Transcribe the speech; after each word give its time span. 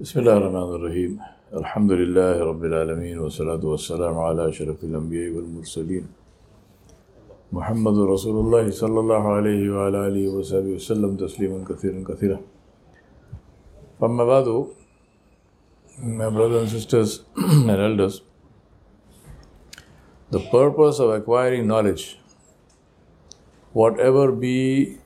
بسم 0.00 0.20
الله 0.20 0.36
الرحمن 0.36 0.70
الرحيم. 0.76 1.12
الحمد 1.60 1.92
لله 2.00 2.34
رب 2.50 2.62
العالمين 2.64 3.16
والصلاة 3.22 3.62
والسلام 3.72 4.14
على 4.26 4.48
أشرف 4.48 4.78
الأنبياء 4.84 5.28
والمرسلين. 5.36 6.04
محمد 7.52 7.96
رسول 8.14 8.36
الله 8.44 8.64
صلى 8.70 8.98
الله 9.00 9.22
عليه 9.36 9.62
وعلى 9.74 9.98
آله 10.08 10.24
وصحبه 10.36 10.72
وسلم 10.78 11.16
تسليما 11.24 11.58
كثيرا 11.68 11.98
كثيرا. 12.08 12.38
فما 14.00 14.24
بعد 14.24 14.66
my 16.18 16.30
brothers 16.30 16.62
and 16.62 16.70
sisters 16.76 17.10
and 17.70 17.80
elders 17.88 18.22
the 20.30 20.40
purpose 20.56 20.98
of 20.98 21.10
acquiring 21.10 21.66
knowledge 21.66 22.18
whatever 23.74 24.32
be 24.32 24.96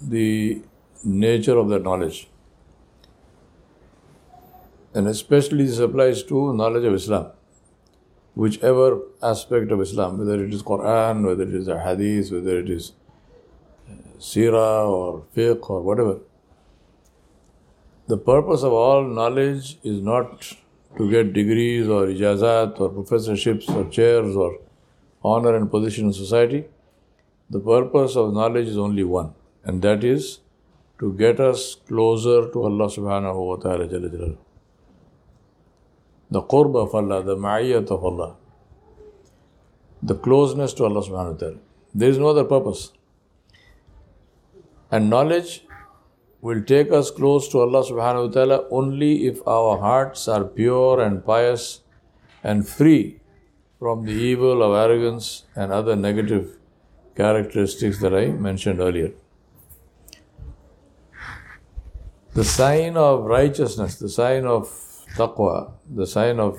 the 0.00 0.62
nature 1.04 1.58
of 1.58 1.68
that 1.68 1.82
knowledge 1.82 2.18
and 4.94 5.06
especially 5.08 5.64
this 5.64 5.78
applies 5.78 6.22
to 6.24 6.52
knowledge 6.54 6.84
of 6.84 6.94
Islam. 6.94 7.26
Whichever 8.34 9.00
aspect 9.22 9.72
of 9.72 9.80
Islam, 9.80 10.18
whether 10.18 10.42
it 10.44 10.54
is 10.54 10.62
Quran, 10.62 11.26
whether 11.26 11.42
it 11.42 11.54
is 11.54 11.68
a 11.68 11.80
Hadith, 11.80 12.30
whether 12.32 12.58
it 12.60 12.70
is 12.70 12.92
uh, 13.90 13.94
Sirah 14.18 14.88
or 14.88 15.24
Fiqh 15.36 15.68
or 15.68 15.82
whatever. 15.82 16.18
The 18.06 18.16
purpose 18.16 18.62
of 18.62 18.72
all 18.72 19.04
knowledge 19.04 19.78
is 19.82 20.00
not 20.00 20.52
to 20.96 21.10
get 21.10 21.32
degrees 21.32 21.88
or 21.88 22.06
ijazat 22.06 22.80
or 22.80 22.88
professorships 22.90 23.68
or 23.68 23.88
chairs 23.90 24.34
or 24.34 24.58
honor 25.22 25.54
and 25.56 25.70
position 25.70 26.06
in 26.06 26.12
society. 26.12 26.64
The 27.50 27.60
purpose 27.60 28.16
of 28.16 28.32
knowledge 28.32 28.68
is 28.68 28.78
only 28.78 29.04
one, 29.04 29.34
and 29.64 29.82
that 29.82 30.04
is 30.04 30.40
to 31.00 31.12
get 31.12 31.40
us 31.40 31.74
closer 31.74 32.50
to 32.50 32.62
Allah 32.62 32.86
subhanahu 32.86 33.46
wa 33.46 33.56
ta'ala. 33.56 34.47
The 36.30 36.42
qurb 36.42 36.76
of 36.76 36.94
Allah, 36.94 37.22
the 37.22 37.36
ma'iyat 37.36 37.90
of 37.90 38.04
Allah, 38.04 38.36
the 40.02 40.14
closeness 40.14 40.74
to 40.74 40.84
Allah 40.84 41.02
subhanahu 41.02 41.32
wa 41.32 41.38
ta'ala. 41.38 41.58
There 41.94 42.10
is 42.10 42.18
no 42.18 42.28
other 42.28 42.44
purpose. 42.44 42.92
And 44.90 45.10
knowledge 45.10 45.64
will 46.40 46.62
take 46.62 46.92
us 46.92 47.10
close 47.10 47.48
to 47.48 47.60
Allah 47.60 47.82
subhanahu 47.82 48.28
wa 48.28 48.32
ta'ala 48.32 48.68
only 48.70 49.26
if 49.26 49.46
our 49.46 49.78
hearts 49.78 50.28
are 50.28 50.44
pure 50.44 51.00
and 51.00 51.24
pious 51.24 51.80
and 52.44 52.68
free 52.68 53.20
from 53.78 54.04
the 54.04 54.12
evil 54.12 54.62
of 54.62 54.74
arrogance 54.74 55.44
and 55.56 55.72
other 55.72 55.96
negative 55.96 56.56
characteristics 57.16 58.00
that 58.00 58.14
I 58.14 58.26
mentioned 58.26 58.80
earlier. 58.80 59.12
The 62.34 62.44
sign 62.44 62.96
of 62.96 63.24
righteousness, 63.24 63.96
the 63.96 64.08
sign 64.08 64.44
of 64.46 64.68
taqwa, 65.16 65.72
the 65.94 66.06
sign 66.06 66.40
of 66.40 66.58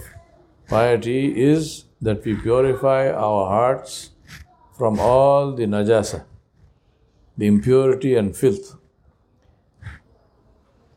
piety, 0.68 1.42
is 1.42 1.86
that 2.02 2.24
we 2.24 2.36
purify 2.36 3.10
our 3.10 3.48
hearts 3.48 4.12
from 4.78 5.00
all 5.00 5.54
the 5.54 5.66
najasa, 5.66 6.24
the 7.38 7.48
impurity 7.48 8.16
and 8.16 8.36
filth 8.36 8.76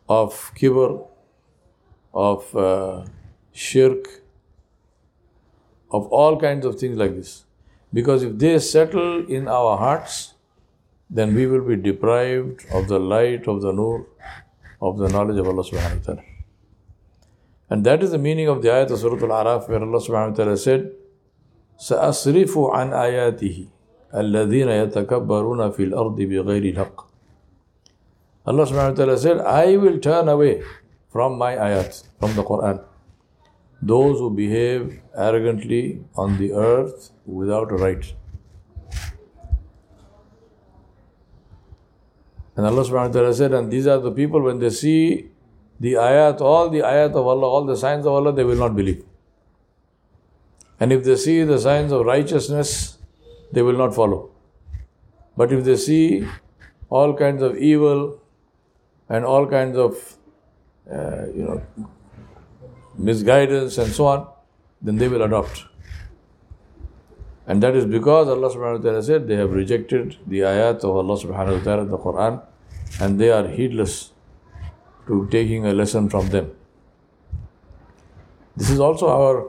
of 0.09 0.53
kibr, 0.55 1.07
of 2.15 2.57
uh, 2.57 3.05
shirk, 3.53 4.23
of 5.91 6.07
all 6.09 6.39
kinds 6.39 6.67
of 6.67 6.79
things 6.79 6.97
like 6.97 7.15
this. 7.15 7.45
Because 7.93 8.23
if 8.23 8.39
they 8.39 8.59
settle 8.59 9.27
in 9.27 9.49
our 9.49 9.77
hearts, 9.77 10.35
then 11.11 11.35
we 11.35 11.47
will 11.47 11.61
be 11.61 11.77
deprived 11.77 12.65
of 12.73 12.89
the 12.89 12.99
light 12.99 13.47
of 13.47 13.61
the 13.63 13.73
nur, 13.73 14.07
of 14.81 14.99
the 14.99 15.09
knowledge 15.09 15.39
of 15.39 15.47
Allah 15.47 15.63
subhanahu 15.63 15.99
wa 15.99 16.05
ta'ala. 16.05 16.32
And 17.72 17.84
that 17.86 18.02
is 18.02 18.12
the 18.12 18.18
meaning 18.18 18.48
of 18.48 18.62
the 18.62 18.70
ayat 18.70 18.92
of 18.92 19.00
Surah 19.00 19.20
Al-Araf 19.20 19.68
where 19.70 19.82
Allah 19.82 20.00
subhanahu 20.00 20.30
wa 20.32 20.36
ta'ala 20.36 20.58
said, 20.58 20.92
سَأَصْرِفُ 21.80 22.54
عَنْ 22.74 22.94
آيَاتِهِ 22.94 23.68
الَّذِينَ 24.14 24.70
يَتَكَبَّرُونَ 24.92 25.76
فِي 25.76 25.92
الْأَرْضِ 25.92 26.18
بِغَيْرِ 26.18 26.76
الْحَقِّ 26.76 27.06
Allah 28.46 28.66
subhanahu 28.66 28.92
wa 28.92 28.96
ta'ala 28.96 29.18
said, 29.18 29.40
I 29.40 29.76
will 29.76 30.00
turn 30.00 30.30
away 30.30 30.64
from 31.12 31.38
my 31.38 31.56
ayat, 31.56 32.08
from 32.20 32.34
the 32.36 32.44
Quran, 32.44 32.84
those 33.82 34.20
who 34.20 34.30
behave 34.32 35.02
arrogantly 35.16 36.02
on 36.16 36.38
the 36.38 36.54
earth 36.54 37.12
without 37.26 37.72
a 37.72 37.76
right. 37.76 38.14
And 42.56 42.66
Allah 42.66 42.82
subhanahu 42.82 43.08
wa 43.08 43.14
ta'ala 43.14 43.34
said, 43.34 43.54
and 43.54 43.70
these 43.70 43.86
are 43.86 44.00
the 44.00 44.12
people 44.12 44.42
when 44.42 44.60
they 44.60 44.70
see 44.70 45.30
the 45.81 45.95
ayat, 45.95 46.41
all 46.41 46.69
the 46.71 46.81
ayat 46.81 47.11
of 47.11 47.27
Allah, 47.27 47.47
all 47.47 47.65
the 47.65 47.77
signs 47.77 48.07
of 48.07 48.13
Allah, 48.13 48.33
they 48.33 48.45
will 48.45 48.57
not 48.57 48.77
believe. 48.77 49.05
And 50.81 50.93
if 50.93 51.05
they 51.05 51.17
see 51.17 51.43
the 51.45 51.59
signs 51.59 51.93
of 51.93 52.05
righteousness, 52.07 52.99
they 53.53 53.63
will 53.63 53.77
not 53.77 53.95
follow. 53.95 54.31
But 55.37 55.53
if 55.53 55.65
they 55.65 55.77
see 55.77 56.27
all 56.89 57.15
kinds 57.15 57.43
of 57.43 57.57
evil 57.57 58.21
and 59.09 59.25
all 59.25 59.47
kinds 59.47 59.77
of, 59.77 60.17
uh, 60.91 61.27
you 61.35 61.45
know, 61.45 61.87
misguidance 62.97 63.79
and 63.79 63.93
so 63.93 64.07
on, 64.07 64.29
then 64.81 64.97
they 64.97 65.09
will 65.09 65.23
adopt. 65.23 65.65
And 67.47 67.63
that 67.63 67.75
is 67.75 67.87
because 67.87 68.29
Allah 68.29 68.51
subhanahu 68.51 68.79
wa 68.79 68.85
ta'ala 68.85 69.03
said 69.03 69.27
they 69.27 69.37
have 69.37 69.53
rejected 69.53 70.17
the 70.27 70.41
ayat 70.41 70.85
of 70.85 70.97
Allah 70.97 71.17
subhanahu 71.19 71.59
wa 71.59 71.65
ta'ala, 71.65 71.85
the 71.87 71.99
Quran, 71.99 72.43
and 73.01 73.21
they 73.21 73.31
are 73.31 73.49
heedless 73.49 74.13
to 75.07 75.29
taking 75.31 75.67
a 75.67 75.73
lesson 75.73 76.09
from 76.09 76.29
them. 76.29 76.51
This 78.57 78.71
is 78.71 78.81
also 78.81 79.09
our, 79.09 79.49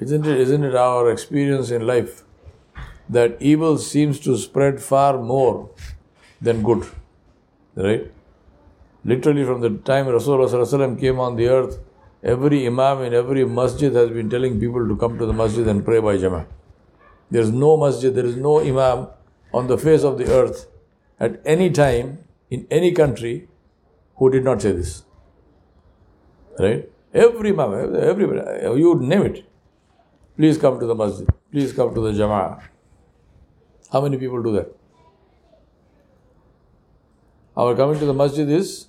isn't 0.00 0.26
it, 0.26 0.40
isn't 0.40 0.64
it 0.64 0.74
our 0.74 1.10
experience 1.10 1.70
in 1.70 1.86
life 1.86 2.22
that 3.08 3.36
evil 3.40 3.78
seems 3.78 4.20
to 4.20 4.36
spread 4.36 4.80
far 4.80 5.18
more 5.18 5.70
than 6.40 6.62
good, 6.62 6.86
right? 7.74 8.10
Literally, 9.04 9.44
from 9.44 9.60
the 9.60 9.70
time 9.70 10.06
Rasulullah 10.06 11.00
came 11.00 11.18
on 11.18 11.36
the 11.36 11.48
earth, 11.48 11.78
every 12.22 12.66
imam 12.66 13.02
in 13.02 13.14
every 13.14 13.44
masjid 13.44 13.92
has 13.92 14.10
been 14.10 14.30
telling 14.30 14.60
people 14.60 14.86
to 14.86 14.96
come 14.96 15.18
to 15.18 15.26
the 15.26 15.32
masjid 15.32 15.66
and 15.66 15.84
pray 15.84 15.98
by 15.98 16.16
Jama'ah. 16.16 16.46
There 17.30 17.42
is 17.42 17.50
no 17.50 17.76
masjid, 17.76 18.14
there 18.14 18.26
is 18.26 18.36
no 18.36 18.60
imam 18.60 19.08
on 19.52 19.66
the 19.66 19.78
face 19.78 20.04
of 20.04 20.18
the 20.18 20.30
earth 20.30 20.68
at 21.18 21.40
any 21.44 21.70
time 21.70 22.18
in 22.50 22.66
any 22.70 22.92
country 22.92 23.48
who 24.22 24.30
did 24.30 24.44
not 24.48 24.62
say 24.62 24.70
this. 24.70 24.90
Right? 26.64 26.88
Every 27.12 27.50
imam, 27.50 27.72
everybody, 28.10 28.42
you 28.80 28.90
would 28.90 29.00
name 29.12 29.22
it. 29.22 29.44
Please 30.36 30.58
come 30.64 30.78
to 30.82 30.86
the 30.90 30.94
masjid. 30.94 31.28
Please 31.50 31.72
come 31.72 31.92
to 31.96 32.00
the 32.00 32.12
jama'ah. 32.12 32.62
How 33.90 34.00
many 34.00 34.18
people 34.18 34.40
do 34.42 34.52
that? 34.52 34.68
Our 37.56 37.74
coming 37.74 37.98
to 37.98 38.06
the 38.06 38.14
masjid 38.14 38.48
is 38.48 38.86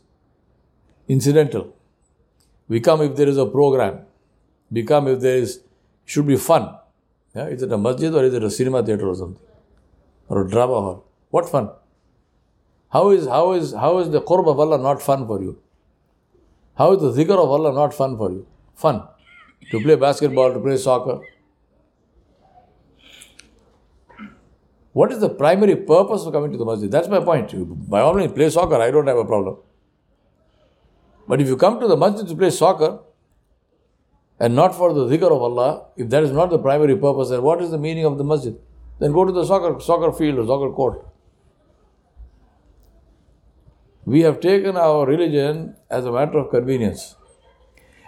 incidental. 1.07 1.75
We 2.67 2.79
come 2.79 3.01
if 3.01 3.15
there 3.15 3.27
is 3.27 3.37
a 3.37 3.47
program. 3.57 4.01
We 4.71 4.83
come 4.83 5.07
if 5.07 5.19
there 5.19 5.37
is, 5.37 5.61
should 6.05 6.27
be 6.27 6.37
fun. 6.37 6.69
Yeah? 7.35 7.47
Is 7.47 7.63
it 7.63 7.71
a 7.71 7.77
masjid 7.77 8.13
or 8.13 8.23
is 8.23 8.35
it 8.35 8.43
a 8.43 8.51
cinema 8.51 8.83
theatre 8.83 9.07
or 9.07 9.15
something? 9.15 9.41
Or 10.29 10.45
a 10.45 10.49
drama 10.49 10.73
hall? 10.73 11.05
What 11.31 11.49
fun? 11.49 11.71
How 12.93 13.09
is, 13.09 13.25
how 13.25 13.53
is, 13.53 13.73
how 13.73 13.97
is 13.97 14.11
the 14.11 14.21
qurb 14.21 14.47
of 14.47 14.59
Allah 14.59 14.77
not 14.77 15.01
fun 15.01 15.25
for 15.25 15.41
you? 15.41 15.59
How 16.77 16.93
is 16.93 17.01
the 17.01 17.11
zikr 17.11 17.37
of 17.43 17.49
Allah 17.49 17.73
not 17.73 17.91
fun 17.91 18.15
for 18.17 18.31
you? 18.31 18.45
Fun. 18.75 19.01
To 19.71 19.81
play 19.81 19.95
basketball, 19.95 20.53
to 20.53 20.59
play 20.59 20.77
soccer. 20.77 21.21
What 24.91 25.11
is 25.11 25.19
the 25.19 25.29
primary 25.29 25.75
purpose 25.75 26.23
of 26.23 26.33
coming 26.33 26.51
to 26.51 26.57
the 26.57 26.65
masjid? 26.65 26.91
That's 26.91 27.07
my 27.07 27.19
point. 27.19 27.51
By 27.89 28.01
all 28.01 28.13
means, 28.13 28.31
play 28.31 28.51
soccer, 28.51 28.75
I 28.75 28.91
don't 28.91 29.07
have 29.07 29.17
a 29.17 29.25
problem. 29.25 29.57
But 31.27 31.41
if 31.41 31.47
you 31.47 31.57
come 31.57 31.79
to 31.79 31.87
the 31.87 31.97
masjid 31.97 32.27
to 32.27 32.35
play 32.35 32.51
soccer, 32.51 32.99
and 34.39 34.55
not 34.55 34.75
for 34.75 34.93
the 34.93 35.07
zikr 35.07 35.31
of 35.31 35.41
Allah, 35.41 35.87
if 35.97 36.09
that 36.09 36.21
is 36.21 36.31
not 36.31 36.51
the 36.51 36.59
primary 36.59 36.95
purpose, 36.95 37.29
then 37.29 37.41
what 37.41 37.59
is 37.59 37.71
the 37.71 37.79
meaning 37.79 38.05
of 38.05 38.19
the 38.19 38.23
masjid? 38.23 38.55
Then 38.99 39.13
go 39.13 39.25
to 39.25 39.31
the 39.31 39.45
soccer, 39.45 39.79
soccer 39.79 40.11
field 40.11 40.37
or 40.37 40.45
soccer 40.45 40.71
court. 40.71 41.07
We 44.05 44.21
have 44.21 44.39
taken 44.39 44.75
our 44.75 45.05
religion 45.05 45.75
as 45.89 46.05
a 46.05 46.11
matter 46.11 46.37
of 46.37 46.49
convenience. 46.49 47.15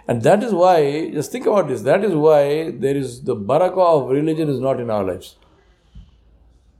And 0.08 0.22
that 0.22 0.42
is 0.42 0.52
why, 0.52 1.10
just 1.10 1.32
think 1.32 1.46
about 1.46 1.68
this, 1.68 1.82
that 1.82 2.04
is 2.04 2.14
why 2.14 2.70
there 2.70 2.96
is 2.96 3.22
the 3.22 3.34
barakah 3.34 4.02
of 4.02 4.10
religion 4.10 4.48
is 4.48 4.60
not 4.60 4.78
in 4.78 4.90
our 4.90 5.02
lives. 5.02 5.36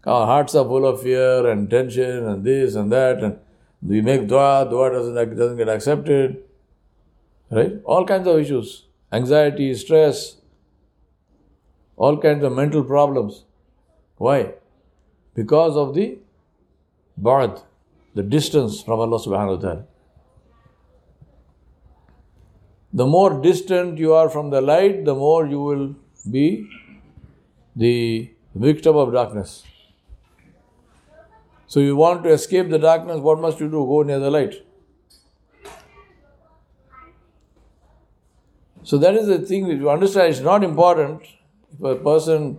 Our 0.04 0.26
hearts 0.26 0.54
are 0.54 0.64
full 0.64 0.86
of 0.86 1.02
fear 1.02 1.48
and 1.48 1.68
tension 1.68 2.28
and 2.28 2.44
this 2.44 2.76
and 2.76 2.92
that, 2.92 3.24
and 3.24 3.38
we 3.82 4.00
make 4.00 4.28
dua, 4.28 4.66
dua 4.70 4.90
doesn't, 4.90 5.36
doesn't 5.36 5.56
get 5.56 5.68
accepted. 5.68 6.44
Right? 7.50 7.72
All 7.84 8.04
kinds 8.04 8.28
of 8.28 8.38
issues. 8.38 8.86
Anxiety, 9.12 9.74
stress, 9.74 10.36
all 11.96 12.18
kinds 12.18 12.44
of 12.44 12.52
mental 12.52 12.84
problems. 12.84 13.44
Why? 14.16 14.54
Because 15.34 15.76
of 15.76 15.94
the 15.94 16.18
ba'd, 17.16 17.60
the 18.16 18.24
distance 18.36 18.82
from 18.82 19.00
Allah 19.06 19.20
subhanahu 19.28 19.56
wa 19.56 19.62
ta'ala. 19.66 19.84
the 23.00 23.04
more 23.04 23.42
distant 23.42 23.98
you 23.98 24.12
are 24.14 24.28
from 24.30 24.50
the 24.50 24.60
light, 24.60 25.04
the 25.04 25.14
more 25.14 25.46
you 25.46 25.60
will 25.60 25.94
be 26.30 26.68
the 27.84 28.30
victim 28.54 28.96
of 28.96 29.12
darkness. 29.12 29.64
So, 31.66 31.80
you 31.80 31.96
want 31.96 32.24
to 32.24 32.30
escape 32.30 32.70
the 32.70 32.78
darkness, 32.78 33.18
what 33.20 33.38
must 33.38 33.60
you 33.60 33.66
do? 33.66 33.84
Go 33.92 34.02
near 34.02 34.18
the 34.18 34.30
light. 34.30 34.54
So, 38.82 38.96
that 38.98 39.14
is 39.14 39.26
the 39.26 39.40
thing 39.40 39.66
which 39.66 39.78
you 39.78 39.90
understand. 39.90 40.30
It's 40.30 40.40
not 40.40 40.64
important 40.64 41.20
if 41.74 41.84
a 41.84 41.96
person 41.96 42.58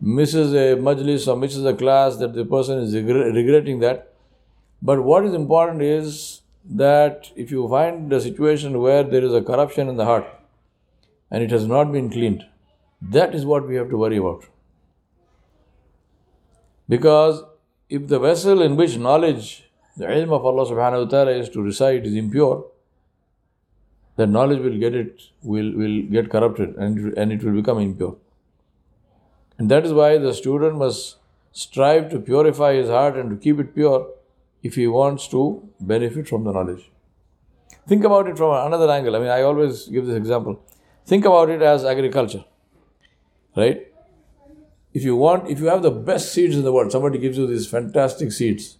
misses 0.00 0.52
a 0.52 0.76
majlis 0.88 1.26
or 1.26 1.36
misses 1.38 1.64
a 1.64 1.72
class 1.72 2.16
that 2.16 2.34
the 2.34 2.44
person 2.44 2.80
is 2.80 2.94
regretting 2.94 3.78
that. 3.80 4.09
But 4.82 5.04
what 5.04 5.24
is 5.24 5.34
important 5.34 5.82
is 5.82 6.40
that 6.64 7.30
if 7.36 7.50
you 7.50 7.68
find 7.68 8.12
a 8.12 8.20
situation 8.20 8.80
where 8.80 9.02
there 9.02 9.24
is 9.24 9.34
a 9.34 9.42
corruption 9.42 9.88
in 9.88 9.96
the 9.96 10.04
heart 10.04 10.26
and 11.30 11.42
it 11.42 11.50
has 11.50 11.66
not 11.66 11.92
been 11.92 12.10
cleaned, 12.10 12.44
that 13.02 13.34
is 13.34 13.44
what 13.44 13.66
we 13.66 13.76
have 13.76 13.90
to 13.90 13.96
worry 13.96 14.16
about. 14.16 14.44
Because 16.88 17.42
if 17.88 18.08
the 18.08 18.18
vessel 18.18 18.62
in 18.62 18.76
which 18.76 18.96
knowledge, 18.98 19.64
the 19.96 20.06
ilm 20.06 20.32
of 20.32 20.44
Allah 20.44 20.64
subhanahu 20.66 21.04
wa 21.04 21.10
ta'ala 21.10 21.32
is 21.32 21.48
to 21.50 21.62
reside 21.62 22.06
is 22.06 22.14
impure, 22.14 22.66
then 24.16 24.32
knowledge 24.32 24.60
will 24.60 24.78
get 24.78 24.94
it, 24.94 25.22
will, 25.42 25.72
will 25.76 26.02
get 26.02 26.30
corrupted 26.30 26.74
and, 26.76 27.14
and 27.16 27.32
it 27.32 27.42
will 27.42 27.52
become 27.52 27.78
impure. 27.78 28.16
And 29.58 29.70
that 29.70 29.84
is 29.84 29.92
why 29.92 30.18
the 30.18 30.32
student 30.32 30.76
must 30.76 31.16
strive 31.52 32.10
to 32.10 32.18
purify 32.18 32.74
his 32.74 32.88
heart 32.88 33.16
and 33.16 33.30
to 33.30 33.36
keep 33.36 33.58
it 33.58 33.74
pure 33.74 34.08
if 34.62 34.74
he 34.74 34.86
wants 34.86 35.28
to 35.28 35.68
benefit 35.80 36.28
from 36.28 36.44
the 36.44 36.52
knowledge. 36.52 36.90
Think 37.88 38.04
about 38.04 38.28
it 38.28 38.36
from 38.36 38.52
another 38.66 38.90
angle. 38.90 39.16
I 39.16 39.18
mean, 39.18 39.28
I 39.28 39.42
always 39.42 39.86
give 39.88 40.06
this 40.06 40.16
example. 40.16 40.62
Think 41.06 41.24
about 41.24 41.50
it 41.50 41.62
as 41.62 41.84
agriculture, 41.84 42.44
right? 43.56 43.86
If 44.92 45.02
you 45.04 45.16
want, 45.16 45.48
if 45.50 45.60
you 45.60 45.66
have 45.66 45.82
the 45.82 45.90
best 45.90 46.32
seeds 46.32 46.56
in 46.56 46.62
the 46.62 46.72
world, 46.72 46.92
somebody 46.92 47.18
gives 47.18 47.38
you 47.38 47.46
these 47.46 47.68
fantastic 47.68 48.32
seeds, 48.32 48.78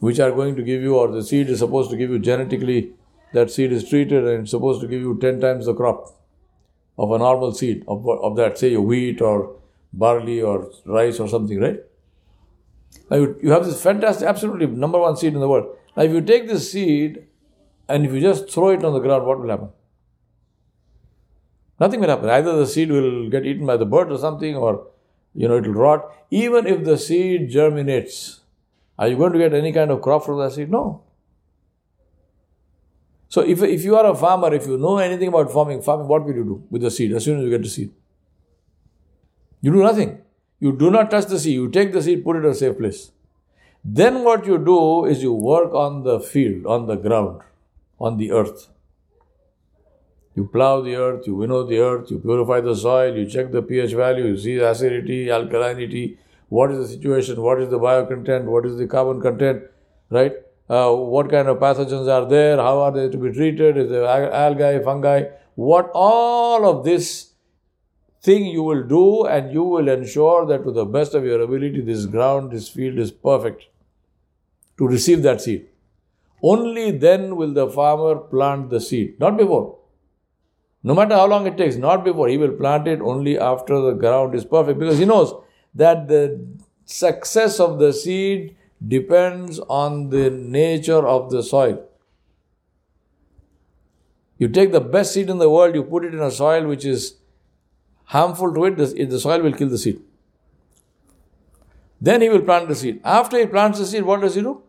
which 0.00 0.20
are 0.20 0.30
going 0.30 0.54
to 0.56 0.62
give 0.62 0.82
you, 0.82 0.96
or 0.96 1.08
the 1.10 1.22
seed 1.22 1.48
is 1.48 1.58
supposed 1.58 1.90
to 1.90 1.96
give 1.96 2.10
you 2.10 2.18
genetically, 2.18 2.92
that 3.32 3.50
seed 3.50 3.72
is 3.72 3.88
treated 3.88 4.24
and 4.26 4.42
it's 4.42 4.52
supposed 4.52 4.80
to 4.80 4.86
give 4.86 5.00
you 5.00 5.18
10 5.18 5.40
times 5.40 5.66
the 5.66 5.74
crop 5.74 6.14
of 6.96 7.10
a 7.10 7.18
normal 7.18 7.52
seed 7.52 7.84
of, 7.88 8.08
of 8.08 8.36
that, 8.36 8.56
say, 8.56 8.76
wheat 8.76 9.20
or 9.20 9.56
barley 9.92 10.40
or 10.40 10.70
rice 10.84 11.18
or 11.18 11.28
something, 11.28 11.58
right? 11.58 11.80
Now 13.10 13.16
you, 13.18 13.38
you 13.42 13.50
have 13.50 13.64
this 13.64 13.82
fantastic, 13.82 14.26
absolutely 14.26 14.66
number 14.66 14.98
one 14.98 15.16
seed 15.16 15.34
in 15.34 15.40
the 15.40 15.48
world. 15.48 15.76
Now, 15.96 16.02
if 16.02 16.12
you 16.12 16.20
take 16.20 16.48
this 16.48 16.70
seed 16.72 17.26
and 17.88 18.04
if 18.04 18.12
you 18.12 18.20
just 18.20 18.50
throw 18.50 18.70
it 18.70 18.84
on 18.84 18.92
the 18.92 19.00
ground, 19.00 19.26
what 19.26 19.40
will 19.40 19.50
happen? 19.50 19.68
Nothing 21.78 22.00
will 22.00 22.08
happen. 22.08 22.30
Either 22.30 22.56
the 22.56 22.66
seed 22.66 22.90
will 22.90 23.28
get 23.28 23.44
eaten 23.44 23.66
by 23.66 23.76
the 23.76 23.86
bird 23.86 24.10
or 24.10 24.18
something, 24.18 24.56
or 24.56 24.86
you 25.34 25.48
know 25.48 25.56
it 25.56 25.66
will 25.66 25.74
rot. 25.74 26.04
Even 26.30 26.66
if 26.66 26.84
the 26.84 26.96
seed 26.96 27.50
germinates, 27.50 28.40
are 28.98 29.08
you 29.08 29.16
going 29.16 29.32
to 29.32 29.38
get 29.38 29.52
any 29.52 29.72
kind 29.72 29.90
of 29.90 30.00
crop 30.00 30.24
from 30.24 30.38
that 30.38 30.52
seed? 30.52 30.70
No. 30.70 31.02
So 33.28 33.40
if, 33.40 33.60
if 33.62 33.82
you 33.82 33.96
are 33.96 34.06
a 34.06 34.14
farmer, 34.14 34.54
if 34.54 34.66
you 34.66 34.78
know 34.78 34.98
anything 34.98 35.28
about 35.28 35.50
farming, 35.52 35.82
farming, 35.82 36.06
what 36.06 36.24
will 36.24 36.34
you 36.34 36.44
do 36.44 36.64
with 36.70 36.82
the 36.82 36.90
seed 36.90 37.12
as 37.12 37.24
soon 37.24 37.38
as 37.38 37.44
you 37.44 37.50
get 37.50 37.62
the 37.62 37.68
seed? 37.68 37.90
You 39.60 39.72
do 39.72 39.82
nothing. 39.82 40.23
You 40.60 40.76
do 40.76 40.90
not 40.90 41.10
touch 41.10 41.26
the 41.26 41.38
seed. 41.38 41.54
You 41.54 41.68
take 41.70 41.92
the 41.92 42.02
seed, 42.02 42.24
put 42.24 42.36
it 42.36 42.44
in 42.44 42.50
a 42.50 42.54
safe 42.54 42.78
place. 42.78 43.10
Then 43.84 44.24
what 44.24 44.46
you 44.46 44.58
do 44.58 45.04
is 45.04 45.22
you 45.22 45.32
work 45.32 45.74
on 45.74 46.04
the 46.04 46.18
field, 46.18 46.64
on 46.66 46.86
the 46.86 46.96
ground, 46.96 47.42
on 48.00 48.16
the 48.16 48.32
earth. 48.32 48.68
You 50.34 50.46
plow 50.46 50.80
the 50.80 50.96
earth, 50.96 51.26
you 51.26 51.34
winnow 51.34 51.64
the 51.64 51.78
earth, 51.78 52.10
you 52.10 52.18
purify 52.18 52.60
the 52.60 52.74
soil, 52.74 53.16
you 53.16 53.26
check 53.26 53.52
the 53.52 53.62
pH 53.62 53.92
value, 53.92 54.24
you 54.24 54.38
see 54.38 54.56
acidity, 54.56 55.26
alkalinity, 55.26 56.16
what 56.48 56.72
is 56.72 56.78
the 56.78 56.88
situation, 56.88 57.40
what 57.40 57.60
is 57.60 57.68
the 57.68 57.78
bio 57.78 58.06
content, 58.06 58.46
what 58.46 58.66
is 58.66 58.76
the 58.76 58.86
carbon 58.86 59.20
content, 59.20 59.62
right? 60.10 60.32
Uh, 60.68 60.92
what 60.92 61.30
kind 61.30 61.46
of 61.46 61.58
pathogens 61.58 62.08
are 62.08 62.26
there, 62.28 62.56
how 62.56 62.80
are 62.80 62.90
they 62.90 63.08
to 63.10 63.18
be 63.18 63.30
treated, 63.32 63.76
is 63.76 63.90
there 63.90 64.06
algae, 64.06 64.82
fungi, 64.82 65.24
what 65.54 65.90
all 65.94 66.66
of 66.66 66.84
this 66.84 67.33
thing 68.24 68.46
you 68.46 68.62
will 68.62 68.82
do 68.82 69.26
and 69.26 69.52
you 69.52 69.62
will 69.62 69.88
ensure 69.88 70.46
that 70.46 70.64
to 70.64 70.72
the 70.72 70.84
best 70.84 71.14
of 71.14 71.24
your 71.24 71.40
ability 71.42 71.82
this 71.82 72.06
ground, 72.06 72.50
this 72.50 72.68
field 72.68 72.98
is 72.98 73.10
perfect 73.10 73.66
to 74.78 74.88
receive 74.88 75.22
that 75.22 75.40
seed. 75.40 75.66
Only 76.42 76.90
then 76.90 77.36
will 77.36 77.52
the 77.52 77.68
farmer 77.68 78.16
plant 78.16 78.70
the 78.70 78.80
seed, 78.80 79.20
not 79.20 79.36
before. 79.36 79.78
No 80.82 80.94
matter 80.94 81.14
how 81.14 81.26
long 81.26 81.46
it 81.46 81.56
takes, 81.56 81.76
not 81.76 82.04
before. 82.04 82.28
He 82.28 82.36
will 82.36 82.52
plant 82.52 82.88
it 82.88 83.00
only 83.00 83.38
after 83.38 83.80
the 83.80 83.92
ground 83.92 84.34
is 84.34 84.44
perfect 84.44 84.78
because 84.78 84.98
he 84.98 85.06
knows 85.06 85.32
that 85.74 86.08
the 86.08 86.46
success 86.84 87.58
of 87.58 87.78
the 87.78 87.92
seed 87.92 88.56
depends 88.86 89.58
on 89.60 90.10
the 90.10 90.30
nature 90.30 91.06
of 91.06 91.30
the 91.30 91.42
soil. 91.42 91.82
You 94.36 94.48
take 94.48 94.72
the 94.72 94.80
best 94.80 95.14
seed 95.14 95.30
in 95.30 95.38
the 95.38 95.48
world, 95.48 95.74
you 95.74 95.84
put 95.84 96.04
it 96.04 96.12
in 96.12 96.20
a 96.20 96.30
soil 96.30 96.66
which 96.66 96.84
is 96.84 97.16
harmful 98.04 98.52
to 98.54 98.64
it, 98.66 98.76
the, 98.76 99.04
the 99.04 99.18
soil 99.18 99.40
will 99.42 99.52
kill 99.52 99.68
the 99.68 99.78
seed. 99.78 100.00
Then 102.00 102.20
he 102.20 102.28
will 102.28 102.42
plant 102.42 102.68
the 102.68 102.74
seed. 102.74 103.00
After 103.04 103.38
he 103.38 103.46
plants 103.46 103.78
the 103.78 103.86
seed, 103.86 104.02
what 104.04 104.20
does 104.20 104.34
he 104.34 104.42
do? 104.42 104.62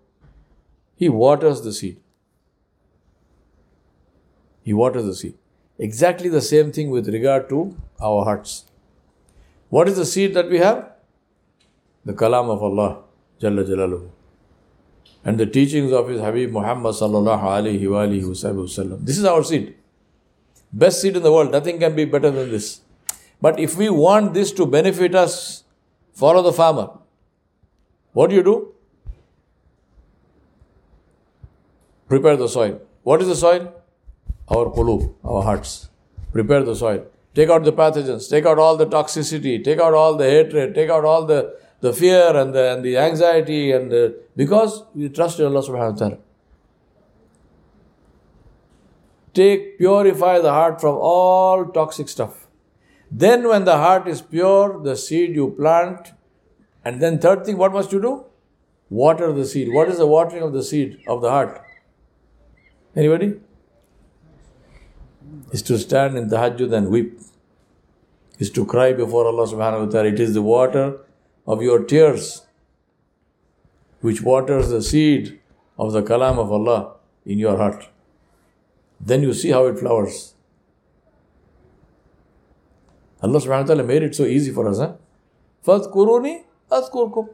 He 0.95 1.09
waters 1.09 1.61
the 1.61 1.73
seed. 1.73 1.97
He 4.63 4.73
waters 4.73 5.05
the 5.05 5.13
seed. 5.13 5.35
Exactly 5.77 6.29
the 6.29 6.41
same 6.41 6.71
thing 6.71 6.89
with 6.89 7.09
regard 7.09 7.49
to 7.49 7.75
our 8.01 8.23
hearts. 8.23 8.65
What 9.69 9.89
is 9.89 9.97
the 9.97 10.05
seed 10.05 10.33
that 10.35 10.49
we 10.49 10.59
have? 10.59 10.91
The 12.05 12.13
kalam 12.13 12.49
of 12.49 12.63
Allah, 12.63 13.03
Jalla 13.41 13.67
Jalaluhu. 13.67 14.09
And 15.25 15.39
the 15.39 15.45
teachings 15.45 15.91
of 15.91 16.07
His 16.07 16.21
Habib 16.21 16.51
Muhammad 16.51 16.93
sallallahu 16.93 17.41
alayhi 17.41 17.89
wa 17.89 18.05
alayhi 18.05 19.05
This 19.05 19.17
is 19.17 19.25
our 19.25 19.43
seed. 19.43 19.75
Best 20.71 21.01
seed 21.01 21.17
in 21.17 21.23
the 21.23 21.31
world. 21.31 21.51
Nothing 21.51 21.79
can 21.79 21.95
be 21.95 22.05
better 22.05 22.29
than 22.29 22.51
this. 22.51 22.81
But 23.45 23.59
if 23.59 23.77
we 23.77 23.87
want 23.91 24.33
this 24.33 24.51
to 24.53 24.65
benefit 24.65 25.13
us, 25.13 25.63
follow 26.13 26.41
the 26.41 26.51
farmer. 26.51 26.85
What 28.13 28.31
do 28.31 28.35
you 28.35 28.41
do? 28.41 28.53
Prepare 32.07 32.37
the 32.37 32.47
soil. 32.47 32.79
What 33.03 33.21
is 33.21 33.27
the 33.27 33.35
soil? 33.35 33.67
Our 34.47 34.71
qulub, 34.77 35.13
our 35.23 35.43
hearts. 35.43 35.89
Prepare 36.31 36.63
the 36.63 36.75
soil. 36.75 37.05
Take 37.35 37.51
out 37.51 37.63
the 37.65 37.73
pathogens, 37.73 38.27
take 38.31 38.47
out 38.47 38.57
all 38.57 38.77
the 38.77 38.87
toxicity, 38.87 39.63
take 39.63 39.79
out 39.79 39.93
all 39.93 40.15
the 40.15 40.27
hatred, 40.27 40.73
take 40.73 40.89
out 40.89 41.05
all 41.05 41.27
the, 41.27 41.55
the 41.81 41.93
fear 41.93 42.35
and 42.35 42.55
the, 42.55 42.73
and 42.73 42.83
the 42.83 42.97
anxiety, 42.97 43.71
and 43.73 43.91
the, 43.91 44.23
because 44.35 44.81
we 44.95 45.09
trust 45.09 45.39
in 45.39 45.45
Allah 45.45 45.61
subhanahu 45.61 45.91
wa 45.91 45.97
ta'ala. 45.99 46.17
Take, 49.35 49.77
purify 49.77 50.39
the 50.39 50.51
heart 50.51 50.81
from 50.81 50.97
all 50.97 51.65
toxic 51.65 52.09
stuff. 52.09 52.44
Then, 53.17 53.47
when 53.47 53.63
the 53.63 53.77
heart 53.77 54.07
is 54.09 54.21
pure, 54.21 54.81
the 54.83 54.97
seed 54.97 55.35
you 55.35 55.51
plant. 55.57 56.11
And 56.83 57.01
then, 57.01 57.19
third 57.19 57.45
thing, 57.45 57.57
what 57.57 57.71
must 57.71 57.93
you 57.93 58.01
do? 58.01 58.25
Water 58.89 59.31
the 59.31 59.45
seed. 59.45 59.69
What 59.73 59.87
is 59.87 59.97
the 59.99 60.07
watering 60.07 60.43
of 60.43 60.51
the 60.51 60.63
seed 60.63 60.99
of 61.07 61.21
the 61.21 61.29
heart? 61.29 61.61
Anybody? 62.93 63.39
Is 65.53 65.61
to 65.69 65.79
stand 65.79 66.17
in 66.17 66.29
tahajjud 66.29 66.73
and 66.73 66.89
weep. 66.89 67.17
Is 68.37 68.51
to 68.51 68.65
cry 68.65 68.91
before 68.91 69.25
Allah 69.25 69.47
subhanahu 69.47 69.85
wa 69.85 69.91
ta'ala. 69.91 70.09
It 70.09 70.19
is 70.19 70.33
the 70.33 70.41
water 70.41 70.97
of 71.47 71.61
your 71.61 71.83
tears 71.85 72.41
which 74.01 74.21
waters 74.21 74.69
the 74.69 74.83
seed 74.83 75.39
of 75.79 75.93
the 75.93 76.03
kalam 76.03 76.37
of 76.37 76.51
Allah 76.51 76.95
in 77.25 77.39
your 77.39 77.57
heart. 77.57 77.89
Then 78.99 79.23
you 79.23 79.33
see 79.33 79.51
how 79.51 79.65
it 79.67 79.79
flowers. 79.79 80.34
Allah 83.25 83.39
subhanahu 83.41 83.65
wa 83.65 83.69
ta'ala 83.73 83.83
made 83.83 84.03
it 84.03 84.15
so 84.15 84.25
easy 84.25 84.51
for 84.51 84.67
us. 84.69 84.79
Huh? 84.83 84.93
Fadhkuruni 85.65 86.43
adhkurkum. 86.69 87.29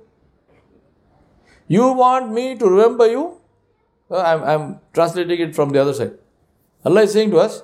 You 1.67 1.91
want 2.03 2.31
me 2.31 2.45
to 2.57 2.65
remember 2.65 3.07
you? 3.12 3.24
I'm, 4.10 4.43
I'm 4.43 4.79
translating 4.93 5.39
it 5.48 5.55
from 5.55 5.69
the 5.69 5.81
other 5.81 5.93
side. 5.93 6.13
Allah 6.86 7.03
is 7.03 7.13
saying 7.13 7.31
to 7.31 7.38
us, 7.38 7.63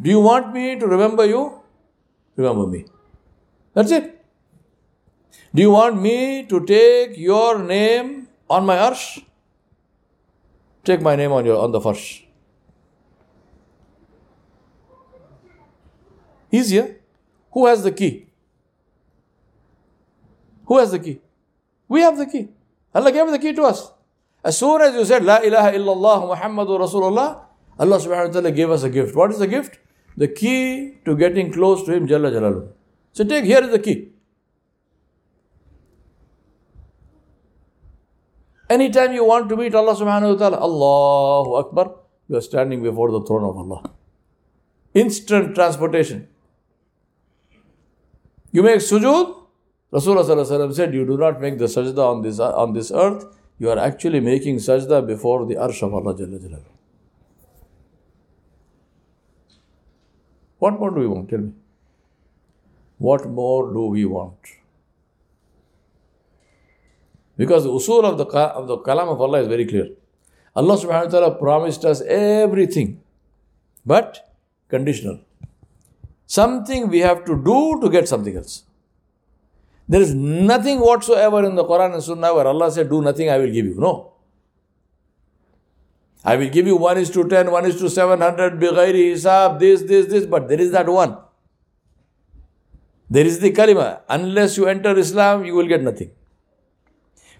Do 0.00 0.10
you 0.10 0.20
want 0.20 0.52
me 0.52 0.78
to 0.78 0.86
remember 0.86 1.24
you? 1.24 1.42
Remember 2.36 2.66
me. 2.66 2.84
That's 3.74 3.90
it. 3.90 4.10
Do 5.54 5.62
you 5.62 5.70
want 5.70 6.00
me 6.00 6.46
to 6.46 6.64
take 6.66 7.16
your 7.16 7.58
name 7.58 8.28
on 8.50 8.66
my 8.66 8.76
arsh? 8.76 9.22
Take 10.84 11.00
my 11.00 11.16
name 11.16 11.32
on 11.32 11.44
your 11.44 11.58
on 11.62 11.72
the 11.72 11.80
farsh. 11.80 12.22
Easier. 16.50 17.00
Who 17.54 17.66
has 17.66 17.82
the 17.82 17.92
key? 17.92 18.26
Who 20.66 20.78
has 20.78 20.90
the 20.90 20.98
key? 20.98 21.20
We 21.88 22.02
have 22.02 22.16
the 22.18 22.26
key. 22.26 22.48
Allah 22.94 23.10
gave 23.10 23.30
the 23.30 23.38
key 23.38 23.52
to 23.54 23.62
us. 23.62 23.90
As 24.44 24.58
soon 24.58 24.80
as 24.82 24.94
you 24.94 25.04
said, 25.04 25.24
La 25.24 25.38
ilaha 25.38 25.72
illallah 25.72 26.36
Muhammadur 26.36 26.80
Rasulullah, 26.80 27.40
Allah 27.78 27.98
subhanahu 27.98 28.28
wa 28.28 28.32
ta'ala 28.32 28.50
gave 28.52 28.70
us 28.70 28.82
a 28.82 28.90
gift. 28.90 29.16
What 29.16 29.30
is 29.30 29.38
the 29.38 29.46
gift? 29.46 29.78
the 30.16 30.28
key 30.28 30.98
to 31.04 31.16
getting 31.16 31.52
close 31.52 31.84
to 31.84 31.92
Him, 31.92 32.06
Jalla 32.06 32.32
Jalalu. 32.32 32.68
So 33.12 33.24
take, 33.24 33.44
here 33.44 33.62
is 33.62 33.70
the 33.70 33.78
key. 33.78 34.10
Anytime 38.70 39.12
you 39.12 39.24
want 39.24 39.48
to 39.48 39.56
meet 39.56 39.74
Allah 39.74 39.94
subhanahu 39.94 40.32
wa 40.32 40.38
ta'ala, 40.38 40.58
Allahu 40.58 41.54
Akbar, 41.56 41.94
you 42.28 42.36
are 42.36 42.40
standing 42.40 42.82
before 42.82 43.10
the 43.10 43.20
throne 43.22 43.44
of 43.44 43.56
Allah. 43.56 43.90
Instant 44.94 45.54
transportation. 45.54 46.28
You 48.54 48.62
make 48.62 48.76
sujood, 48.78 49.34
Rasulullah 49.92 50.74
said, 50.74 50.94
You 50.94 51.04
do 51.04 51.16
not 51.18 51.40
make 51.40 51.58
the 51.58 51.64
sajda 51.64 51.98
on 51.98 52.22
this, 52.22 52.38
on 52.38 52.72
this 52.72 52.92
earth, 52.92 53.24
you 53.58 53.68
are 53.68 53.78
actually 53.78 54.20
making 54.20 54.58
sajda 54.58 55.04
before 55.04 55.44
the 55.44 55.56
arsh 55.56 55.82
of 55.82 55.92
Allah. 55.92 56.14
Jalla 56.14 56.60
What 60.60 60.78
more 60.78 60.92
do 60.92 61.00
we 61.00 61.08
want? 61.08 61.28
Tell 61.30 61.40
me. 61.40 61.52
What 62.98 63.26
more 63.26 63.72
do 63.72 63.86
we 63.86 64.04
want? 64.04 64.38
Because 67.36 67.64
the 67.64 67.70
usul 67.70 68.04
of 68.04 68.18
the, 68.18 68.24
of 68.24 68.68
the 68.68 68.78
kalam 68.78 69.08
of 69.08 69.20
Allah 69.20 69.40
is 69.40 69.48
very 69.48 69.66
clear. 69.66 69.88
Allah 70.54 70.76
subhanahu 70.76 71.06
wa 71.06 71.10
ta'ala 71.10 71.34
promised 71.34 71.84
us 71.84 72.02
everything, 72.02 73.00
but 73.84 74.32
conditional. 74.68 75.18
Something 76.26 76.88
we 76.88 77.00
have 77.00 77.24
to 77.24 77.36
do 77.36 77.80
to 77.80 77.90
get 77.90 78.08
something 78.08 78.36
else. 78.36 78.64
There 79.88 80.00
is 80.00 80.14
nothing 80.14 80.80
whatsoever 80.80 81.44
in 81.44 81.54
the 81.54 81.64
Quran 81.64 81.94
and 81.94 82.02
Sunnah 82.02 82.34
where 82.34 82.46
Allah 82.46 82.70
said, 82.70 82.88
Do 82.88 83.02
nothing, 83.02 83.28
I 83.28 83.38
will 83.38 83.52
give 83.52 83.66
you. 83.66 83.74
No. 83.74 84.12
I 86.24 86.36
will 86.36 86.48
give 86.48 86.66
you 86.66 86.76
1 86.76 86.96
is 86.96 87.10
to 87.10 87.28
10, 87.28 87.50
1 87.50 87.66
is 87.66 87.78
to 87.80 87.90
700, 87.90 88.58
bighairi 88.58 89.12
hisab, 89.12 89.58
this, 89.58 89.82
this, 89.82 90.06
this, 90.06 90.24
but 90.24 90.48
there 90.48 90.58
is 90.58 90.70
that 90.70 90.88
one. 90.88 91.18
There 93.10 93.26
is 93.26 93.40
the 93.40 93.52
kalima. 93.52 94.00
Unless 94.08 94.56
you 94.56 94.66
enter 94.66 94.98
Islam, 94.98 95.44
you 95.44 95.54
will 95.54 95.66
get 95.66 95.82
nothing. 95.82 96.10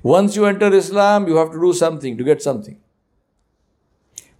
Once 0.02 0.36
you 0.36 0.44
enter 0.44 0.72
Islam, 0.74 1.26
you 1.26 1.36
have 1.36 1.50
to 1.50 1.58
do 1.58 1.72
something 1.72 2.18
to 2.18 2.24
get 2.24 2.42
something. 2.42 2.78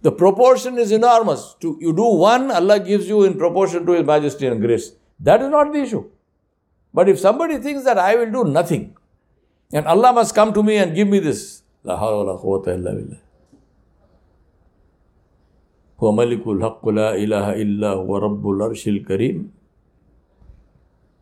The 0.04 0.12
proportion 0.12 0.78
is 0.78 0.92
enormous. 0.92 1.54
To, 1.60 1.76
you 1.80 1.92
do 1.92 2.04
one, 2.04 2.50
Allah 2.50 2.80
gives 2.80 3.08
you 3.08 3.24
in 3.24 3.36
proportion 3.38 3.84
to 3.86 3.92
His 3.92 4.06
majesty 4.06 4.46
and 4.46 4.60
grace. 4.60 4.92
That 5.18 5.42
is 5.42 5.50
not 5.50 5.72
the 5.72 5.80
issue. 5.80 6.04
But 6.92 7.08
if 7.08 7.18
somebody 7.18 7.58
thinks 7.58 7.84
that 7.84 7.98
I 7.98 8.16
will 8.16 8.30
do 8.30 8.44
nothing, 8.50 8.96
and 9.72 9.86
Allah 9.86 10.12
must 10.12 10.34
come 10.34 10.52
to 10.54 10.62
me 10.62 10.76
and 10.76 10.94
give 10.94 11.08
me 11.08 11.18
this, 11.18 11.62
La 11.84 11.98
hawla 11.98 12.40
quwwata 12.42 12.74
illa 12.74 12.94
billah. 12.94 13.18
هو 16.00 16.12
ملك 16.12 16.48
الحق 16.48 16.88
لا 16.88 17.14
إله 17.14 17.60
إلا 17.62 17.90
هو 18.00 18.16
رب 18.16 18.40
العرش 18.48 18.88
الكريم 18.88 19.50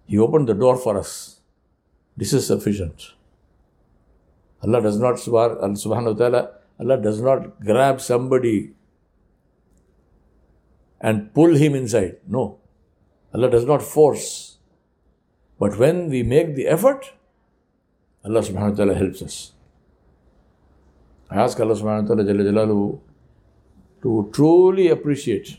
He 0.07 0.19
opened 0.19 0.49
the 0.49 0.55
door 0.55 0.76
for 0.76 0.97
us. 0.97 1.40
This 2.17 2.33
is 2.33 2.47
sufficient. 2.47 3.12
Allah 4.62 4.81
does 4.81 4.99
not, 4.99 5.17
subhanahu 5.17 6.12
wa 6.12 6.19
ta'ala, 6.19 6.50
Allah 6.80 6.98
does 7.01 7.22
not 7.22 7.60
grab 7.60 8.01
somebody 8.01 8.74
and 11.00 11.34
pull 11.34 11.56
him 11.56 11.75
inside. 11.75 12.18
No. 12.27 12.60
Allah 13.34 13.50
does 13.50 13.65
not 13.65 13.82
force. 13.82 14.58
But 15.60 15.77
when 15.77 16.10
we 16.10 16.24
make 16.24 16.56
the 16.56 16.68
effort, 16.68 17.13
Allah 18.25 18.42
subhanahu 18.42 18.72
wa 18.72 18.75
ta'ala 18.75 18.94
helps 18.96 19.22
us. 19.22 19.51
I 21.30 21.42
ask 21.42 21.60
Allah 21.60 21.75
subhanahu 21.75 22.10
wa 22.10 22.15
ta'ala 22.15 23.00
to 24.01 24.30
truly 24.34 24.88
appreciate 24.89 25.58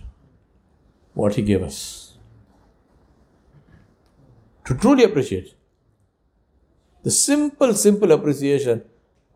what 1.15 1.35
He 1.35 1.43
gave 1.43 1.63
us. 1.63 2.17
To 4.67 4.75
truly 4.75 5.05
appreciate. 5.05 5.55
The 7.03 7.11
simple, 7.11 7.75
simple 7.75 8.13
appreciation 8.13 8.83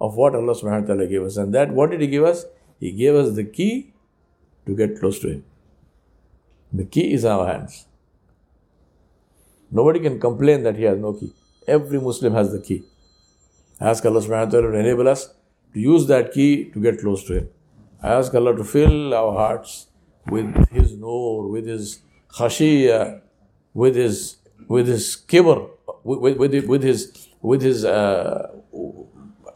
of 0.00 0.14
what 0.14 0.34
Allah 0.34 0.54
subhanahu 0.54 0.82
wa 0.82 0.86
ta'ala 0.86 1.06
gave 1.06 1.22
us. 1.22 1.36
And 1.36 1.54
that, 1.54 1.70
what 1.70 1.90
did 1.90 2.00
He 2.00 2.06
give 2.06 2.24
us? 2.24 2.44
He 2.80 2.92
gave 2.92 3.14
us 3.14 3.34
the 3.34 3.44
key 3.44 3.92
to 4.66 4.76
get 4.76 4.98
close 4.98 5.18
to 5.20 5.28
Him. 5.28 5.44
The 6.72 6.84
key 6.84 7.12
is 7.12 7.24
our 7.24 7.46
hands. 7.46 7.86
Nobody 9.70 10.00
can 10.00 10.18
complain 10.20 10.62
that 10.62 10.76
he 10.76 10.84
has 10.84 10.98
no 10.98 11.12
key. 11.12 11.32
Every 11.66 12.00
Muslim 12.00 12.34
has 12.34 12.52
the 12.52 12.60
key. 12.60 12.84
ask 13.80 14.04
Allah 14.04 14.20
subhanahu 14.20 14.46
wa 14.46 14.50
ta'ala 14.50 14.72
to 14.72 14.78
enable 14.78 15.08
us 15.08 15.34
to 15.74 15.80
use 15.80 16.06
that 16.06 16.32
key 16.32 16.70
to 16.70 16.80
get 16.80 17.00
close 17.00 17.24
to 17.24 17.34
Him. 17.34 17.48
I 18.02 18.14
ask 18.14 18.34
Allah 18.34 18.56
to 18.56 18.64
fill 18.64 19.14
our 19.14 19.32
hearts 19.32 19.88
with 20.26 20.68
His 20.70 20.96
nur, 20.96 21.48
with 21.48 21.66
His 21.66 22.00
khashiyah, 22.30 23.20
with 23.74 23.94
His 23.96 24.36
with 24.66 24.88
His 24.88 25.16
kibr, 25.16 25.70
with, 26.02 26.36
with, 26.38 26.64
with 26.64 26.82
His 26.82 27.28
with 27.42 27.62
His 27.62 27.84
uh, 27.84 28.48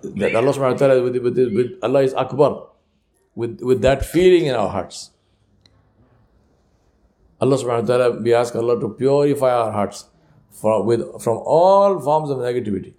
that 0.04 0.36
Allah 0.36 0.54
subhanahu 0.54 0.74
wa 0.74 0.78
ta'ala 0.78 1.04
with, 1.04 1.18
with, 1.18 1.38
with 1.38 1.72
Allah 1.82 2.02
is 2.04 2.14
Akbar, 2.14 2.68
with, 3.36 3.62
with 3.62 3.82
that 3.82 4.06
feeling 4.06 4.46
in 4.46 4.56
our 4.56 4.70
hearts. 4.70 5.12
Allah 7.40 7.58
subhanahu 7.58 7.82
wa 7.82 7.88
ta'ala, 7.88 8.22
we 8.22 8.34
ask 8.34 8.56
Allah 8.56 8.80
to 8.80 8.90
purify 8.90 9.52
our 9.52 9.72
hearts 9.72 10.06
from, 10.52 10.86
with, 10.86 11.22
from 11.22 11.38
all 11.46 12.00
forms 12.00 12.30
of 12.30 12.38
negativity. 12.38 12.94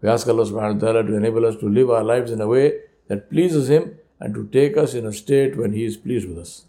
We 0.00 0.08
ask 0.08 0.28
Allah 0.28 0.44
subhanahu 0.44 0.74
wa 0.74 0.80
ta'ala 0.80 1.02
to 1.04 1.16
enable 1.16 1.44
us 1.44 1.56
to 1.56 1.68
live 1.68 1.90
our 1.90 2.04
lives 2.04 2.30
in 2.30 2.40
a 2.40 2.46
way 2.46 2.80
that 3.08 3.30
pleases 3.30 3.68
Him 3.68 3.98
and 4.20 4.34
to 4.34 4.46
take 4.46 4.76
us 4.76 4.94
in 4.94 5.06
a 5.06 5.12
state 5.12 5.56
when 5.56 5.72
He 5.72 5.84
is 5.84 5.96
pleased 5.96 6.28
with 6.28 6.38
us. 6.38 6.64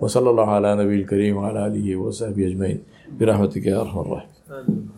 وصلى 0.00 0.30
الله 0.30 0.50
على 0.50 0.76
نبي 0.76 0.94
الكريم 1.02 1.36
وعلى 1.36 1.66
آله 1.66 1.96
وصحبه 1.96 2.46
أجمعين 2.46 2.82
برحمتك 3.20 3.66
يا 3.66 3.80
أرحم 3.80 3.98
الراحمين 4.00 4.88